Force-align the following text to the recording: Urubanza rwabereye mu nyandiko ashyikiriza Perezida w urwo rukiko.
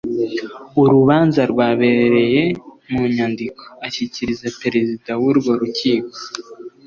Urubanza 0.81 1.41
rwabereye 1.51 2.43
mu 2.91 3.01
nyandiko 3.13 3.63
ashyikiriza 3.87 4.47
Perezida 4.61 5.11
w 5.21 5.23
urwo 5.31 5.51
rukiko. 5.61 6.17